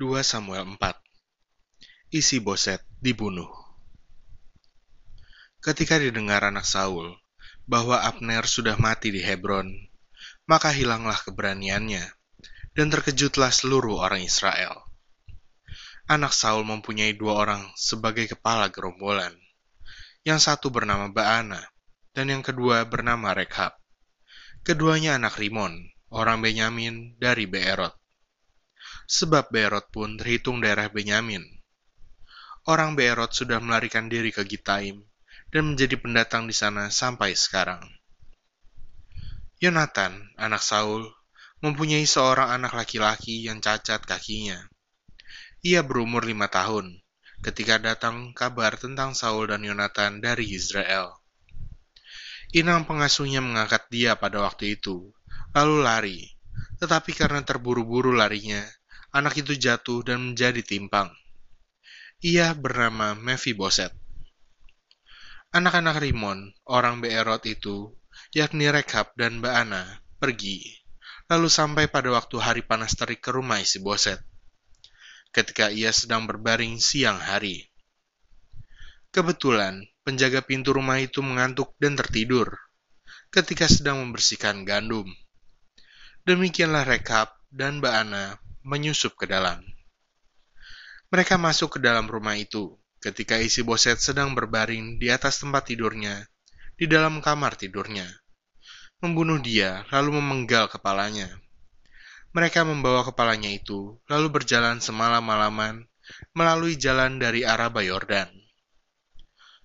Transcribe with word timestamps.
2 0.00 0.16
Samuel 0.24 0.64
4 0.80 0.96
Isi 2.08 2.40
Boset 2.40 2.80
dibunuh 3.04 3.52
Ketika 5.60 6.00
didengar 6.00 6.40
anak 6.40 6.64
Saul 6.64 7.20
bahwa 7.68 8.00
Abner 8.08 8.48
sudah 8.48 8.80
mati 8.80 9.12
di 9.12 9.20
Hebron, 9.20 9.68
maka 10.48 10.72
hilanglah 10.72 11.20
keberaniannya, 11.20 12.00
dan 12.72 12.86
terkejutlah 12.88 13.52
seluruh 13.52 14.00
orang 14.00 14.24
Israel. 14.24 14.88
Anak 16.08 16.32
Saul 16.32 16.64
mempunyai 16.64 17.12
dua 17.12 17.36
orang 17.36 17.68
sebagai 17.76 18.24
kepala 18.24 18.72
gerombolan. 18.72 19.36
Yang 20.24 20.48
satu 20.48 20.72
bernama 20.72 21.12
Baana, 21.12 21.60
dan 22.16 22.32
yang 22.32 22.40
kedua 22.40 22.88
bernama 22.88 23.36
Rekhab. 23.36 23.76
Keduanya 24.64 25.20
anak 25.20 25.36
Rimon, 25.36 25.76
orang 26.08 26.40
Benyamin 26.40 27.20
dari 27.20 27.44
Beerot 27.44 27.99
sebab 29.10 29.50
Beerot 29.50 29.90
pun 29.90 30.14
terhitung 30.14 30.62
daerah 30.62 30.86
Benyamin. 30.86 31.42
Orang 32.70 32.94
Beerot 32.94 33.34
sudah 33.34 33.58
melarikan 33.58 34.06
diri 34.06 34.30
ke 34.30 34.46
Gitaim 34.46 35.02
dan 35.50 35.74
menjadi 35.74 35.98
pendatang 35.98 36.46
di 36.46 36.54
sana 36.54 36.94
sampai 36.94 37.34
sekarang. 37.34 37.82
Yonatan, 39.58 40.30
anak 40.38 40.62
Saul, 40.62 41.10
mempunyai 41.58 42.06
seorang 42.06 42.54
anak 42.54 42.70
laki-laki 42.78 43.50
yang 43.50 43.58
cacat 43.58 44.06
kakinya. 44.06 44.62
Ia 45.66 45.82
berumur 45.82 46.22
lima 46.22 46.46
tahun 46.46 47.02
ketika 47.42 47.82
datang 47.82 48.30
kabar 48.30 48.78
tentang 48.78 49.18
Saul 49.18 49.50
dan 49.50 49.66
Yonatan 49.66 50.22
dari 50.22 50.54
Israel. 50.54 51.18
Inang 52.54 52.86
pengasuhnya 52.86 53.42
mengangkat 53.42 53.90
dia 53.90 54.14
pada 54.14 54.38
waktu 54.46 54.78
itu, 54.78 55.10
lalu 55.50 55.76
lari. 55.82 56.20
Tetapi 56.80 57.12
karena 57.12 57.44
terburu-buru 57.44 58.16
larinya, 58.16 58.64
anak 59.10 59.42
itu 59.42 59.58
jatuh 59.58 60.06
dan 60.06 60.32
menjadi 60.32 60.62
timpang. 60.62 61.10
Ia 62.22 62.54
bernama 62.54 63.18
Mephiboset. 63.18 63.90
Anak-anak 65.50 65.98
Rimon, 65.98 66.54
orang 66.70 67.02
Beerot 67.02 67.42
itu, 67.42 67.90
yakni 68.30 68.70
Rekab 68.70 69.10
dan 69.18 69.42
Baana, 69.42 69.82
pergi, 70.22 70.62
lalu 71.26 71.50
sampai 71.50 71.90
pada 71.90 72.14
waktu 72.14 72.38
hari 72.38 72.62
panas 72.62 72.94
terik 72.94 73.18
ke 73.18 73.34
rumah 73.34 73.58
isi 73.58 73.82
Boset, 73.82 74.22
ketika 75.34 75.74
ia 75.74 75.90
sedang 75.90 76.30
berbaring 76.30 76.78
siang 76.78 77.18
hari. 77.18 77.66
Kebetulan, 79.10 79.90
penjaga 80.06 80.38
pintu 80.46 80.70
rumah 80.70 81.02
itu 81.02 81.18
mengantuk 81.18 81.74
dan 81.82 81.98
tertidur, 81.98 82.54
ketika 83.34 83.66
sedang 83.66 84.06
membersihkan 84.06 84.62
gandum. 84.62 85.10
Demikianlah 86.22 86.86
Rekab 86.86 87.34
dan 87.50 87.82
Baana 87.82 88.38
menyusup 88.64 89.16
ke 89.16 89.24
dalam. 89.24 89.64
Mereka 91.10 91.40
masuk 91.40 91.76
ke 91.76 91.78
dalam 91.82 92.06
rumah 92.06 92.38
itu 92.38 92.78
ketika 93.00 93.40
isi 93.40 93.64
boset 93.64 93.96
sedang 93.98 94.36
berbaring 94.36 95.00
di 95.00 95.08
atas 95.08 95.40
tempat 95.40 95.72
tidurnya, 95.72 96.28
di 96.76 96.84
dalam 96.84 97.24
kamar 97.24 97.56
tidurnya. 97.56 98.06
Membunuh 99.00 99.40
dia, 99.40 99.88
lalu 99.88 100.20
memenggal 100.20 100.68
kepalanya. 100.68 101.32
Mereka 102.36 102.62
membawa 102.68 103.02
kepalanya 103.02 103.48
itu, 103.48 103.96
lalu 104.06 104.28
berjalan 104.28 104.78
semalam-malaman 104.78 105.88
melalui 106.36 106.76
jalan 106.76 107.16
dari 107.16 107.42
arah 107.42 107.72
Bayordan. 107.72 108.28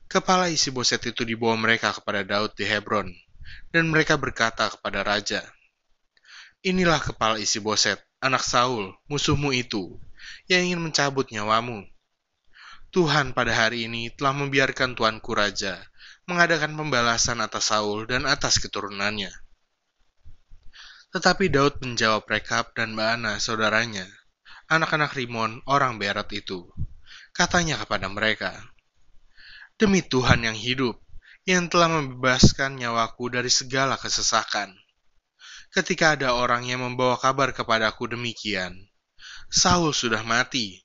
Kepala 0.08 0.48
isi 0.48 0.72
boset 0.72 1.04
itu 1.04 1.28
dibawa 1.28 1.60
mereka 1.60 1.92
kepada 1.92 2.24
Daud 2.24 2.56
di 2.56 2.64
Hebron, 2.64 3.12
dan 3.70 3.92
mereka 3.92 4.16
berkata 4.16 4.72
kepada 4.72 5.04
raja, 5.04 5.44
Inilah 6.66 6.98
kepala 6.98 7.38
isi 7.38 7.62
boset, 7.62 8.02
anak 8.26 8.42
Saul, 8.42 8.98
musuhmu 9.06 9.54
itu, 9.54 10.02
yang 10.50 10.66
ingin 10.66 10.82
mencabut 10.82 11.30
nyawamu. 11.30 11.86
Tuhan 12.90 13.38
pada 13.38 13.54
hari 13.54 13.86
ini 13.86 14.10
telah 14.10 14.34
membiarkan 14.34 14.98
tuanku 14.98 15.38
raja 15.38 15.78
mengadakan 16.26 16.74
pembalasan 16.74 17.38
atas 17.38 17.70
Saul 17.70 18.10
dan 18.10 18.26
atas 18.26 18.58
keturunannya. 18.58 19.30
Tetapi 21.14 21.54
Daud 21.54 21.80
menjawab 21.86 22.26
Rekab 22.26 22.74
dan 22.74 22.98
Baana 22.98 23.38
saudaranya, 23.38 24.10
anak-anak 24.68 25.14
Rimon 25.14 25.62
orang 25.70 26.02
Berat 26.02 26.34
itu. 26.34 26.66
Katanya 27.32 27.78
kepada 27.78 28.10
mereka, 28.10 28.52
Demi 29.76 30.02
Tuhan 30.02 30.48
yang 30.48 30.56
hidup, 30.56 30.98
yang 31.46 31.68
telah 31.68 31.92
membebaskan 31.92 32.80
nyawaku 32.80 33.28
dari 33.28 33.52
segala 33.52 34.00
kesesakan, 34.00 34.72
ketika 35.76 36.16
ada 36.16 36.32
orang 36.32 36.64
yang 36.64 36.80
membawa 36.80 37.20
kabar 37.20 37.52
kepadaku 37.52 38.08
demikian. 38.08 38.80
Saul 39.52 39.92
sudah 39.92 40.24
mati, 40.24 40.80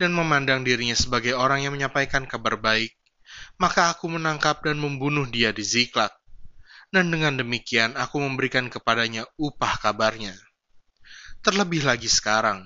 dan 0.00 0.16
memandang 0.16 0.64
dirinya 0.64 0.96
sebagai 0.96 1.36
orang 1.36 1.68
yang 1.68 1.76
menyampaikan 1.76 2.24
kabar 2.24 2.56
baik, 2.56 2.96
maka 3.60 3.92
aku 3.92 4.08
menangkap 4.08 4.64
dan 4.64 4.80
membunuh 4.80 5.28
dia 5.28 5.52
di 5.52 5.60
Ziklag. 5.60 6.08
Dan 6.88 7.12
dengan 7.12 7.36
demikian 7.36 7.94
aku 8.00 8.18
memberikan 8.18 8.72
kepadanya 8.72 9.28
upah 9.36 9.76
kabarnya. 9.78 10.34
Terlebih 11.44 11.84
lagi 11.84 12.08
sekarang, 12.08 12.64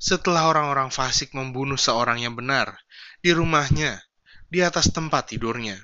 setelah 0.00 0.48
orang-orang 0.48 0.88
fasik 0.88 1.36
membunuh 1.36 1.76
seorang 1.76 2.24
yang 2.24 2.32
benar 2.32 2.80
di 3.20 3.36
rumahnya, 3.36 4.00
di 4.48 4.64
atas 4.64 4.88
tempat 4.88 5.36
tidurnya. 5.36 5.76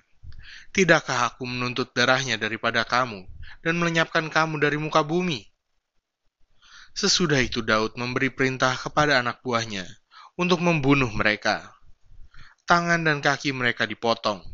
Tidakkah 0.77 1.33
aku 1.33 1.49
menuntut 1.49 1.97
darahnya 1.97 2.37
daripada 2.37 2.85
kamu 2.85 3.25
dan 3.65 3.81
melenyapkan 3.81 4.29
kamu 4.29 4.61
dari 4.61 4.77
muka 4.77 5.01
bumi? 5.01 5.41
Sesudah 6.93 7.41
itu 7.41 7.65
Daud 7.65 7.97
memberi 7.97 8.29
perintah 8.29 8.77
kepada 8.77 9.25
anak 9.25 9.41
buahnya 9.41 9.89
untuk 10.37 10.61
membunuh 10.61 11.09
mereka. 11.17 11.65
Tangan 12.69 13.09
dan 13.09 13.25
kaki 13.25 13.57
mereka 13.57 13.89
dipotong, 13.89 14.45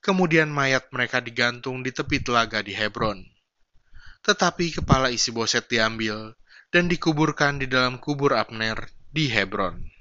kemudian 0.00 0.48
mayat 0.48 0.88
mereka 0.88 1.20
digantung 1.20 1.84
di 1.84 1.92
tepi 1.92 2.24
telaga 2.24 2.64
di 2.64 2.72
Hebron. 2.72 3.20
Tetapi 4.24 4.80
kepala 4.80 5.12
isi 5.12 5.36
boset 5.36 5.68
diambil 5.68 6.32
dan 6.72 6.88
dikuburkan 6.88 7.60
di 7.60 7.68
dalam 7.68 8.00
kubur 8.00 8.32
Abner 8.32 8.88
di 9.12 9.28
Hebron. 9.28 9.97